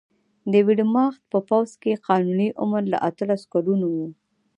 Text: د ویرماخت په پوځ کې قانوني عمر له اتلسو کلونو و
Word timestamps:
د 0.51 0.53
ویرماخت 0.67 1.21
په 1.31 1.39
پوځ 1.49 1.69
کې 1.81 2.01
قانوني 2.07 2.49
عمر 2.61 2.83
له 2.93 2.97
اتلسو 3.09 3.45
کلونو 3.53 3.87
و 3.95 3.97